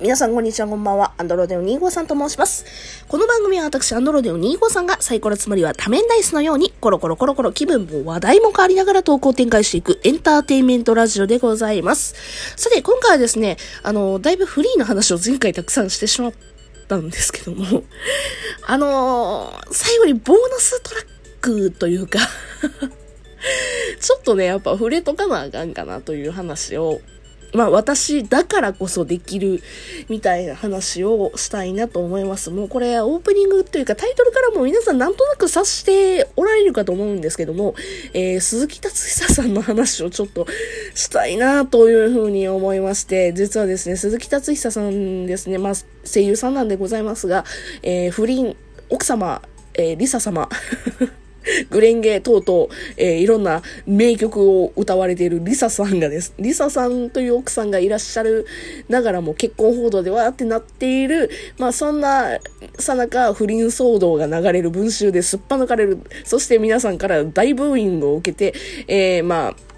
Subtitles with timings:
[0.00, 1.12] 皆さんこんにちは、こんばんは。
[1.18, 3.04] アンドロデオ2号さんと申します。
[3.08, 12.14] この番組は私、アンドロデオ2号さんがサイコロつまりは多面ダイスのように、コロコロコロコロ気分も話題も変わりながら投稿展開していくエンターテインメントラジオでございます。
[12.54, 16.32] さて、今回はですね、あの、だいぶフリーの話を前回たくさんしてしまっ
[16.86, 17.82] たんですけども、
[18.68, 21.04] あの最後にボーナストラッ
[21.40, 22.20] クというか
[24.00, 27.00] ちょっとね、やっぱ触れとかなあかんかなという話を、
[27.54, 29.62] まあ私だからこそできる
[30.08, 32.50] みたいな話をしたいなと思います。
[32.50, 37.74] もうこれオープニングというかタイトルからも皆さんなんとなく察しておられるかと思うんですけども、
[38.12, 40.46] えー、鈴木達久さんの話をちょっと
[40.94, 45.72] したいなというふうに思いまして、実はですね、鈴木達久さんですね、まあ
[46.04, 47.44] 声優さんなんでございますが、
[47.82, 48.56] えー、不倫、
[48.90, 49.42] 奥様、
[49.74, 50.48] えー、リサ様、
[51.70, 56.34] グレンゲ等々、えーいろんな名曲を歌われているリサさんがです。
[56.38, 58.46] リサさんという奥さんがいらっしゃる
[58.88, 62.38] ながらも結婚報道でわーってなっている、まあそんな
[62.78, 65.98] さなか不倫騒動が流れる文集ですっぱ抜かれる。
[66.24, 69.77] そして皆さんから大ブーイングを受けて、えーまあ、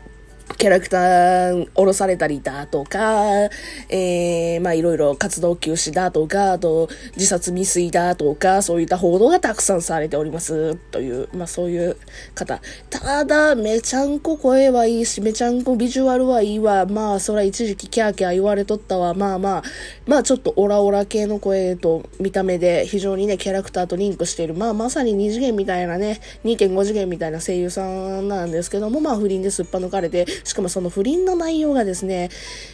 [0.59, 3.49] キャラクター降ろされたりだとか、
[3.89, 10.75] えー、まあいろいろ活動休止だとか、あと自殺未遂だとか、そういった報道がたくさんされております。
[10.77, 11.97] という、まあそういう
[12.35, 12.61] 方。
[12.91, 16.85] ただ、めちゃんこ声はいいし、めちゃんこビジュアルはいいわ。
[16.85, 19.15] まあそら一時期キャーキャー言われとったわ。
[19.15, 19.63] まあまあ、
[20.07, 24.55] まあちょっとオラオラ系の声と見た目で非常にね、キャラクターとリンクしている。
[24.55, 32.31] まあまさに二次元みたいなね、2.5次元みたいな声優さんなんですけども、まあ不倫ですっぱ抜かれて、しかもその不倫の内容がですね、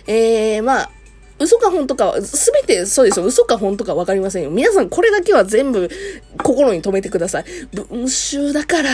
[0.06, 0.90] えー、まあ、
[1.38, 3.26] 嘘か本とかは、すべてそうですよ。
[3.26, 4.50] 嘘か本とかわかりませんよ。
[4.50, 5.90] 皆さんこれだけは全部
[6.42, 7.44] 心に留めてください。
[7.90, 8.90] 文集だから、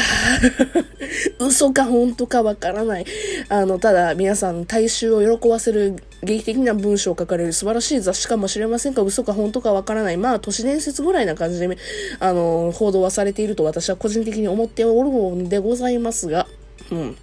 [1.39, 3.07] 嘘か本とかわからない。
[3.49, 10.17] あの、ただ皆さん大衆を喜ばせる劇的な文章を書かれる素晴らしい雑誌かもしれませんが、嘘か本とかわからない。
[10.17, 11.79] まあ、都市伝説ぐらいな感じで、
[12.19, 16.49] あの、報道はされていると私は個人的に思っておるのでございますが、
[16.91, 17.17] うん。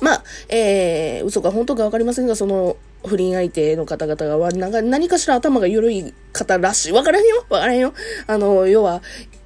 [0.00, 6.92] まあ、えー、嘘か本当かわかりませんが、その、不倫相手の方々が、なんか何かしら頭が緩い方らしい。
[6.92, 7.94] わからへんよわからんよ
[8.26, 9.02] あの、要は、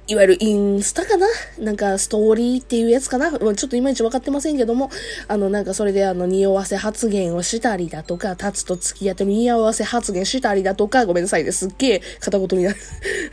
[0.07, 1.25] いわゆるインスタかな？
[1.57, 3.31] なんかストーリーっていうやつかな？
[3.31, 4.91] ちょっといまいち分かってませんけども、
[5.27, 12.77] あの、なんかそれであの、匂わせ発言をしたりだとか、タツと付き合って匂わせ発言したりだとか、ごめんなさいですっげえ片言になる。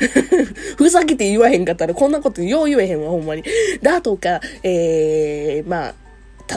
[0.78, 3.42] ふざけて言わへんかったらこんなことよう言えへんわ、ほんまに。
[3.82, 5.94] だとか、えー、まあ、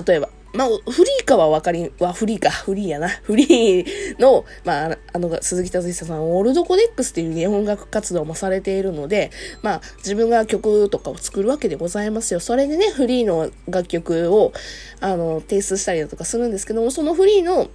[0.05, 3.09] 例えば、まあ、フリーかはわかり、はフリーか、フリーやな。
[3.09, 12.39] フリーの、まあ、あの、鈴木達久さん、オールドコデックスっていう日本楽活動もされているので、まあ、自分が曲とかを作るわけでございますよ。
[12.39, 14.53] それでね、フリーの楽曲を、
[15.01, 17.67] あの、提出したりだとかするんですけども、そのフリーの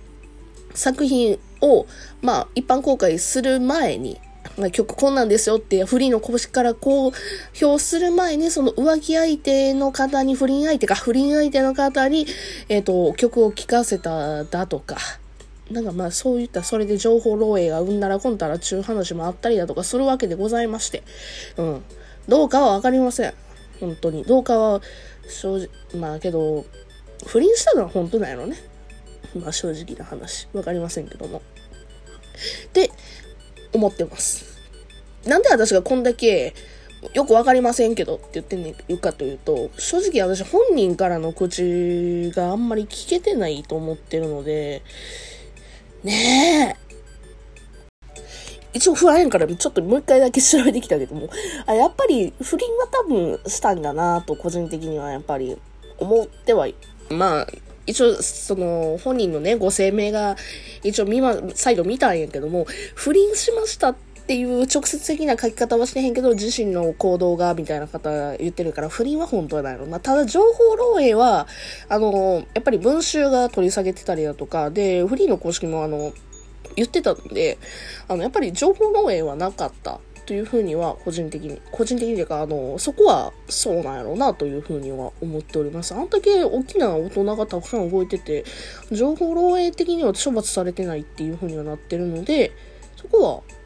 [0.72, 1.86] 作品を、
[2.22, 4.18] まあ、一般公開する前に、
[4.60, 7.12] まあ、曲こんなんですよってフリーの公式から公
[7.60, 12.26] 表する前にその浮気相手の方に不倫相手か不倫相手の方に、
[12.68, 14.96] えっ、と曲を聴かせただとか。
[15.70, 21.04] なんかまあそういったそれで情報漏洩がうんならこんたらちゅう話もあったりだとかするわけでございまして。
[21.56, 21.84] うん。
[22.26, 23.34] どうかはわかりません。
[23.78, 24.24] 本当に。
[24.24, 24.80] どうかは
[25.28, 25.68] 正直
[26.00, 26.66] まあけど
[27.24, 28.56] 不倫したのは本当なんやろね。
[29.38, 30.48] まあ正直な話。
[30.52, 31.40] わかりませんけども。
[32.72, 32.90] で
[33.72, 34.49] 思ってます。
[35.26, 36.54] なんで私がこんだけ
[37.14, 44.82] よくわかりませんけどって言ってんねんかというと、正直私本人からの口があんまり聞けてないと思ってるので、
[46.02, 46.90] ねえ。
[48.72, 51.28] 一応不安やからちょっともう一回だけ調べてきたけども、
[51.66, 55.58] あやっぱり不倫は多分したんだなと個人的にはやっぱり
[55.98, 56.68] 思っては、
[57.10, 57.46] まあ、
[57.86, 60.36] 一応、その、本人のね、ご声明が、
[60.84, 69.98] 一応見ま、再度見たんやけども、不倫しましたってていう直接的な書き方はしてへんけど、自身の行動が、みたいな方言ってるから、不倫は本当はないのな。
[69.98, 71.48] ただ、情報漏洩は、
[71.88, 76.12] あの、やっぱり文集が取り下げてたりだとか、で、フリーの公式もあの、
[76.76, 77.58] 言ってたんで、
[78.06, 79.98] あの、やっぱり情報漏洩はなかった。
[80.26, 85.92] というふうには個人的に、個人的にというか、あの、そこはそうなんやろうなというふうには思っております。
[85.92, 88.44] あんだけ大きな大人がたくさん動いてて、
[88.92, 92.52] 情報漏洩的には処罰されてないっていうふうにはなってるので、
[92.96, 93.59] そこは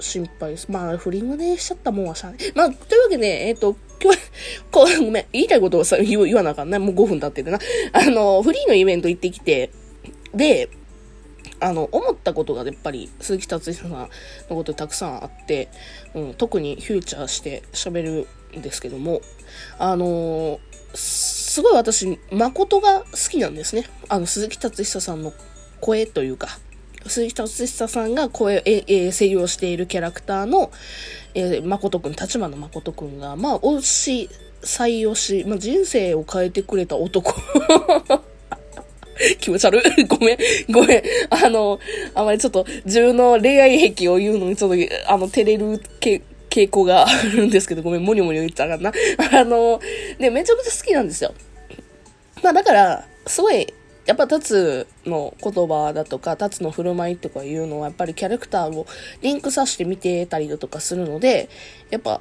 [0.00, 0.70] 心配です。
[0.70, 2.40] まあ、不倫がね、しちゃったもんはしゃあない。
[2.54, 4.18] まあ、というわけで、えっ、と、今日、
[4.70, 6.78] こう、ごめん、言いたいことをさ、言言わなあかんな。
[6.78, 7.58] もう5分経ってるな。
[7.92, 9.70] あの、フリーのイベント行ってきて、
[10.34, 10.68] で、
[11.60, 14.08] あの、思ったことがやっぱり鈴木達久さんの
[14.48, 15.68] ことたくさんあって、
[16.14, 19.20] うん、特にフューチャーして喋るんですけども、
[19.78, 20.58] あの
[20.94, 23.84] すごい私、誠が好きなんですね。
[24.08, 25.32] あの、鈴木達久さんの
[25.80, 26.48] 声というか、
[27.06, 30.70] 鈴木達久さんが声、え、え、声優をしているキャラクターの、
[31.34, 34.30] えー、誠くん、立花誠くんが、まあ、推し、
[34.62, 37.34] 採用し、まあ、人生を変えてくれた男。
[39.40, 40.04] 気持ち悪い。
[40.04, 40.38] ごめん。
[40.70, 41.02] ごめん。
[41.30, 41.78] あの、
[42.14, 44.76] あまりちょっと自分の恋愛癖を言うのにちょっと、
[45.06, 48.92] あの、照れるけ傾向があるんですけど、ごめん、もにもに言っちゃうかな。
[49.32, 49.80] あの、
[50.18, 51.34] ね、めちゃくちゃ好きなんですよ。
[52.42, 53.72] まあだから、すごい、
[54.10, 58.84] やっぱタツの言葉だとか、タツの振る舞いとかいうのは、やっぱりキャラクターを
[59.22, 61.48] リンクさせて見てたりだとかするので、
[61.90, 62.20] やっぱ、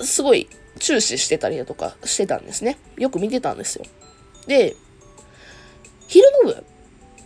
[0.00, 0.48] すごい
[0.80, 2.76] 注視してたりだとかしてたんですね。
[2.96, 3.84] よく見てたんですよ。
[4.48, 4.74] で、
[6.08, 6.64] 昼の部、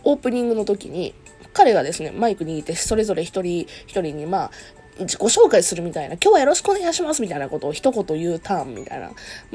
[0.03, 1.15] オープニングの時に、
[1.53, 4.51] 彼がですね、マイク握って、それぞれ一人一人に、まあ、
[4.99, 9.11] 自己紹介するみたいな、今日はよろしくお願いしますみたいなことを一言言うターンみたいな、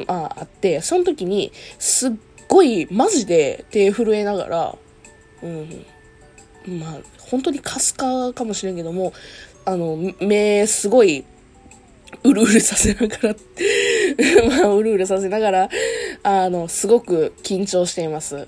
[0.09, 2.13] まあ、あって、その時に、すっ
[2.53, 4.79] ごい、マジで手震えながら、
[5.43, 5.87] うん、
[6.79, 9.15] まあ、本当にかすかかもしれんけども、
[9.65, 11.25] あの、目、すごい、
[12.25, 13.35] うるうるさせながら
[14.49, 15.71] まあ、うるうるさせながら、
[16.23, 18.47] あの、すごく緊張しています。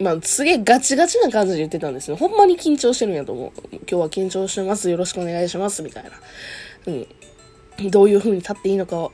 [0.00, 2.16] まあ、すげえガチガチな感じで言ってたんですね。
[2.16, 3.52] ほんまに緊張してるんやと思う。
[3.70, 4.88] 今日は緊張してます。
[4.88, 5.82] よろしくお願いします。
[5.82, 6.10] みたいな。
[6.86, 7.90] うん。
[7.90, 9.10] どういう風に立っていいのか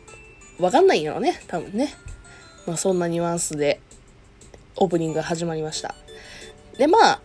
[0.58, 1.40] わかんないんやろね。
[1.48, 1.92] 多分ね。
[2.66, 3.80] まあ、そんなニュアンスで、
[4.82, 5.94] オープニングが始まりました。
[6.76, 7.20] で、まあ、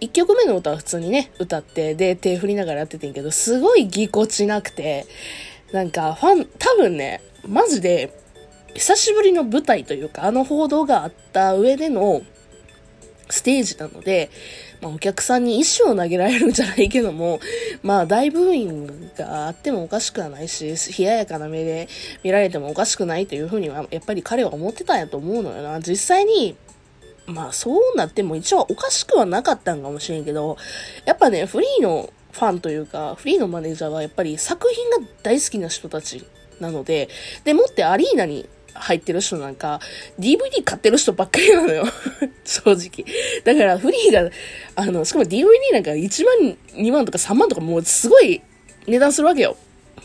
[0.00, 5.06] 1曲目の歌は普通にね、歌って、で、手振りながらやっててんけど、すごいぎこちなくて、
[5.72, 8.12] なんか、ファン、多分ね、マジで、
[8.74, 12.20] 久しぶりの舞台というか、あの報道があった上での、
[13.28, 14.30] ステージなので、
[14.80, 17.40] まあ、お客さんに石を投げられるんじゃないけども、
[17.82, 21.88] まあ、大ブーイングがあってもおかしくはないし、冷ややかな目で
[22.22, 25.80] 見られてもおかしくないというふうには、やっぱり彼は思ってたんやと思うのよな。
[25.80, 26.56] 実際に、
[27.26, 30.56] まあ、そうなっても一応おかしくはなかったんかもしれんけど、
[31.04, 36.24] やっぱね、フリーのファンというか、フリーのマネージャーはやっぱり作品が大好きな人たち
[36.60, 37.08] なので、
[37.44, 39.80] でもってアリーナに入ってる人なんか、
[40.18, 41.84] DVD 買ってる人ばっかりなのよ。
[42.44, 43.04] 正直。
[43.44, 44.30] だからフリーが、
[44.74, 48.42] あの、しかも DVD なんか1万、2万とか3万とかもうすごい
[48.86, 49.56] 値段するわけよ。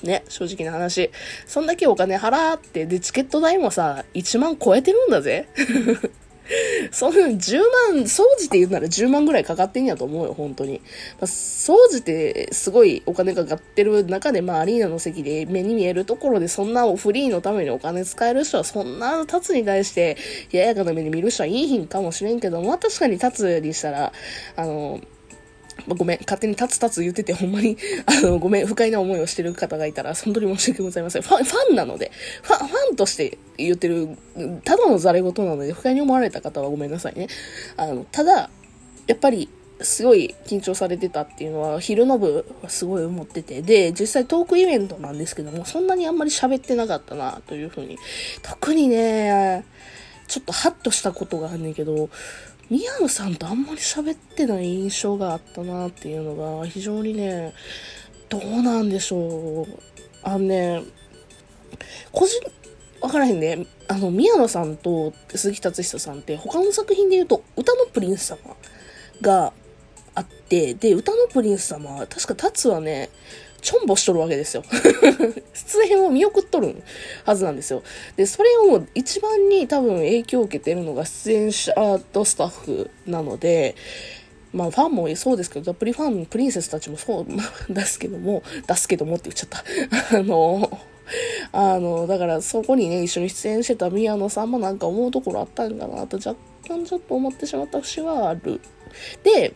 [0.04, 1.12] ね、正直な話。
[1.46, 5.48] そんだけお金払って、で、チケット代もさ、1万超えてるんだぜ。
[6.92, 7.60] そん10
[7.94, 10.74] 万、掃除って言うなら10万ぐらいかかってんやと思うよ、本当に。
[10.74, 10.80] ま
[11.22, 20.18] あ、掃除ってすごいお金かかってる中で、まあアリーナの席で目に見えるところでそんなフリーのためにお金使える人はそんな立つに対して
[20.52, 24.14] ややかな目で見る人はいいひんかもしれんけど、まあ確かに立つにしたら、
[24.56, 25.00] あの、
[25.88, 31.22] ま、ごめん、勝手に立つ立つ言ってて、ほんまに、 あの、ごめん、不快な思いをしてる方がいたら、本当に申し訳ございません。
[31.22, 32.12] ファン、ファンなので、
[32.42, 34.10] ファン、ファンとして言ってる、
[34.64, 37.28] ただのザレ言なので、不快に思われた方はごめんなさいね。
[37.78, 38.50] あの、ただ、
[39.08, 39.50] やっぱり、
[39.84, 47.98] すごい緊張されてたっていうのは、昼の部はすごい思ってて、で、実際トークイベントなんですけども、そんなにあんまり喋ってなかったな、というふうに。
[48.42, 49.66] 特にね、
[50.28, 52.10] ちょっとハッとしたことがあんねんけど、
[52.72, 57.54] 宮野さんとあんまり喋ってない印象があったなっていうのが非常にね、
[58.30, 59.80] どうなんでしょう。
[60.24, 60.82] あのね、
[62.14, 62.40] 個人、
[63.02, 63.66] わからへんね。
[63.90, 68.56] あの、宮野さんと鈴木達久さんって他の作品で言うと、歌のプリンス様
[69.20, 69.52] が
[70.16, 73.10] あって、で、歌のプリンス様は、確か達はね、
[73.62, 74.64] ちょんぼしとるわけですよ。
[75.54, 76.76] 出演を見送っとる
[77.26, 77.84] はずなんですよ。
[78.16, 81.74] で、それを一番に多分影響を受けてるのが出演者
[82.12, 83.76] とスタッフなので、
[84.54, 87.26] まあファンもそうですけど、プリファン、プリンセスたちもそう
[87.74, 89.64] ですけども、出すけどもって言っちゃった。
[90.18, 90.80] あの、
[91.52, 96.36] あの、だからそこにね、一緒に出演してた宮野さんもなんか思うところあったんかなと若
[96.68, 98.60] 干ちょっと思ってしまった節はある。
[99.24, 99.54] で、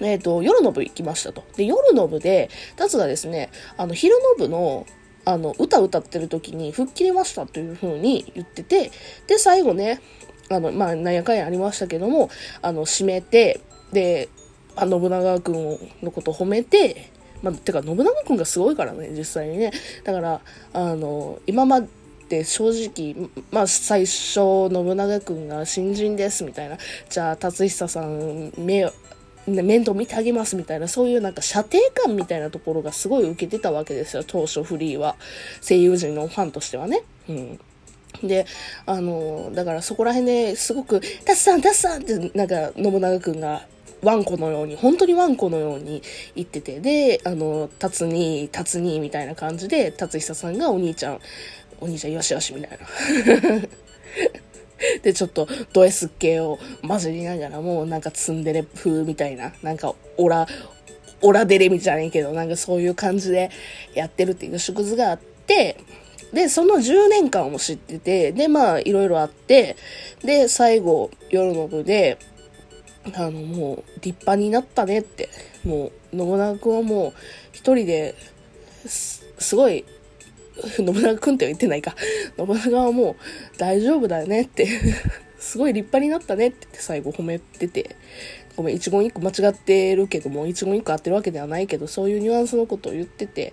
[0.00, 1.44] えっ、ー、と、夜の部行きましたと。
[1.56, 4.86] で、夜の部で、タツがですね、あの、昼の部の、
[5.24, 8.90] あの、歌歌ってる時に吹っ切れましたという風に言ってて、
[9.26, 10.00] で、最後ね、
[10.50, 12.30] あの、まあ、なんやかんやありましたけども、
[12.62, 13.60] あの、締めて、
[13.92, 14.28] で、
[14.76, 17.10] あ信長くんのこと褒めて、
[17.42, 19.72] まあ、てか、信長くんがすごいからね、実際にね。
[20.04, 20.40] だから、
[20.72, 21.82] あの、今ま
[22.28, 26.78] で正直、まあ、最初、信長くんが新人ですみたいな、
[27.08, 28.90] じゃあ、達久さん、目
[29.48, 35.16] 面倒見てあげますみたいな、そういうなんか射程感みたいなところがすごい受けてたわけですよ、当初フリーは。
[35.66, 37.02] 声優陣のファンとしてはね。
[37.28, 37.60] うん。
[38.22, 38.46] で、
[38.86, 43.66] あの、だからそこら辺ですごく、タツさん、タツさんって、なんか、信長くんが、
[44.02, 46.02] ワンコのように、本当にワンコのように
[46.34, 51.20] 言ってて、で、あの、タツに、タツに、みたいな感じで、タツヒサさんがお兄ちゃん、
[51.80, 52.86] お兄ちゃんよしよし、みたいな。
[55.02, 60.46] で、ちょっとド S 系を混じりながらも、なんかツンデレ風みたいな、なんかオラ、
[61.20, 63.50] オラデレみたいなけど、なんかそういう感じで
[63.94, 65.76] やってるっていう縮図があって、
[66.32, 69.76] で、その10年間も知ってて、で、まあ、いろいろあって、
[70.22, 72.18] で、最後、夜の部で、
[73.14, 75.30] あの、もう、立派になったねって、
[75.64, 77.12] もう、信長君はもう、
[77.52, 78.14] 一人で、
[78.86, 79.86] すごい、
[80.62, 81.94] 信長君って言ってないか。
[82.36, 84.66] 信長はもう、大丈夫だよねって
[85.38, 87.96] すごい立派になったねって最後褒めてて、
[88.56, 93.52] ごめん、一言一句間違ってるけども、一言一句合ってるわけではないけど、そういうニュアンスのことを言ってて、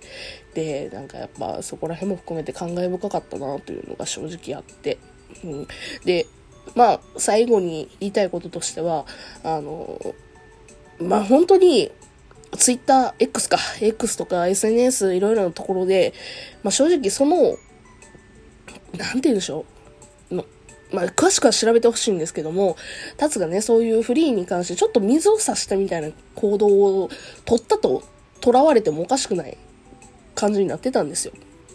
[0.54, 4.98] で、なんかやっぱそこら辺も含めて感慨深かったなというのが正直あって、
[5.44, 5.68] うん。
[6.04, 6.26] で、
[6.74, 9.06] まあ、最後に言いたいこととしては、
[9.44, 10.00] あの、
[10.98, 11.92] まあ本当に、
[12.52, 16.14] ツイッター、X か、X とか SNS いろいろなところで、
[16.62, 17.56] まあ正直その、
[18.96, 19.64] なんて言うんでしょ
[20.30, 20.46] う、の
[20.92, 22.76] まあ、詳しくは調べてほしいんですけども、
[23.16, 27.10] タツがね、そういうフリーに関してちょっと水を差したみたいな行動を
[27.44, 28.02] 取ったと、
[28.42, 29.56] 囚われてもおかしくない
[30.34, 31.32] 感じになってたんですよ。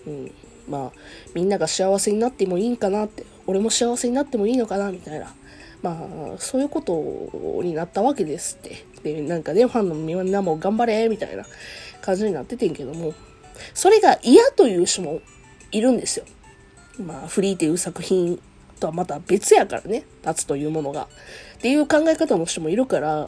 [0.07, 0.31] うん。
[0.67, 0.99] まあ、
[1.33, 5.33] みんなが幸せになってもいいんかなって、俺も幸せになってもいいのかな、みたいな。
[5.81, 8.85] まあ、そういうことになったわけですって。
[9.03, 11.45] で、なんかね、ファンのみんなも頑張れ、みたいな
[12.01, 13.13] 感じになっててんけども、
[13.73, 15.21] それが嫌という人も
[15.71, 16.25] いるんですよ。
[17.03, 18.39] まあ、フリーっていう作品
[18.79, 21.07] とはまた別やからね、立つというものが。
[21.57, 23.27] っていう考え方の人もいるから、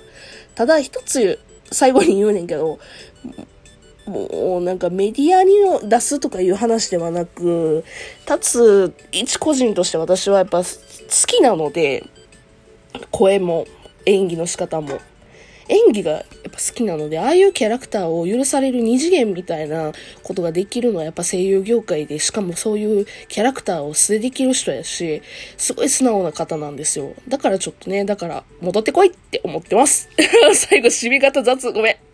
[0.55, 1.39] ただ一つ
[1.72, 2.79] 最後に言うねんけど、
[4.05, 5.53] もうなんかメディアに
[5.88, 7.83] 出すとかいう話ではなく、
[8.29, 10.65] 立つ一個人として私はやっぱ好
[11.25, 12.03] きなので、
[13.12, 13.65] 声も
[14.05, 15.00] 演技の仕方も。
[15.69, 25.21] 演技がやっぱ好きなので、ああいうキャラクターを許される二次元みたいなことができるのはやっぱ声優業界で、しかもそういうキャラクターを素でできる人やし、
[25.57, 27.13] すごい素直な方なんですよ。
[27.27, 30.09] だからちょっとね、だから戻ってこいって思ってます。
[30.53, 32.12] 最後、締め方雑、ごめん。